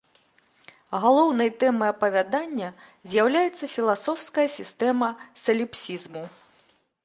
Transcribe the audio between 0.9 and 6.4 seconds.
Галоўнай тэмай апавядання з'яўляецца філасофская сістэма саліпсізму.